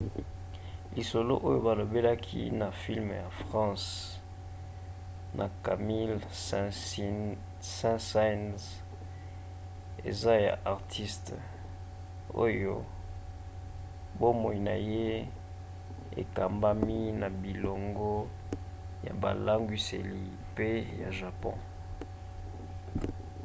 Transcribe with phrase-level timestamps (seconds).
[0.95, 3.89] lisolo oyo balobelaki na filme ya france
[5.37, 8.63] na camille saint-saens
[10.09, 11.35] eza ya artiste
[12.45, 12.75] oyo
[14.19, 15.09] bomoi na ye
[16.21, 18.13] ekambami na bolingo
[19.05, 20.25] ya bilangwiseli
[20.55, 20.67] pe
[21.01, 21.57] ya japon.